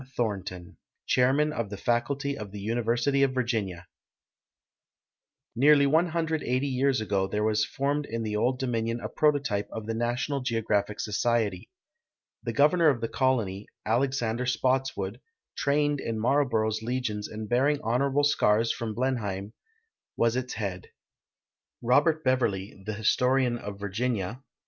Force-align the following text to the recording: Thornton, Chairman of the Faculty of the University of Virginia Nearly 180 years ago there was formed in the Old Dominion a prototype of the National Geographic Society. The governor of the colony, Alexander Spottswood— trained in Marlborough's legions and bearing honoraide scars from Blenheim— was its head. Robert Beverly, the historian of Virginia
Thornton, 0.17 0.77
Chairman 1.05 1.53
of 1.53 1.69
the 1.69 1.77
Faculty 1.77 2.35
of 2.35 2.51
the 2.51 2.59
University 2.59 3.21
of 3.21 3.35
Virginia 3.35 3.85
Nearly 5.55 5.85
180 5.85 6.67
years 6.67 7.01
ago 7.01 7.27
there 7.27 7.43
was 7.43 7.63
formed 7.65 8.07
in 8.07 8.23
the 8.23 8.35
Old 8.35 8.57
Dominion 8.57 8.99
a 8.99 9.07
prototype 9.07 9.69
of 9.71 9.85
the 9.85 9.93
National 9.93 10.39
Geographic 10.41 10.99
Society. 10.99 11.69
The 12.41 12.51
governor 12.51 12.89
of 12.89 12.99
the 12.99 13.07
colony, 13.07 13.67
Alexander 13.85 14.47
Spottswood— 14.47 15.21
trained 15.55 15.99
in 15.99 16.17
Marlborough's 16.17 16.81
legions 16.81 17.27
and 17.27 17.47
bearing 17.47 17.77
honoraide 17.83 18.25
scars 18.25 18.71
from 18.71 18.95
Blenheim— 18.95 19.53
was 20.17 20.35
its 20.35 20.55
head. 20.55 20.89
Robert 21.79 22.23
Beverly, 22.23 22.81
the 22.87 22.93
historian 22.93 23.59
of 23.59 23.79
Virginia 23.79 24.41